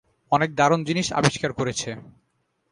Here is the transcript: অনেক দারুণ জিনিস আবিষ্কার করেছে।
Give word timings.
অনেক 0.31 0.49
দারুণ 0.55 0.81
জিনিস 0.83 1.07
আবিষ্কার 1.19 1.51
করেছে। 1.53 1.89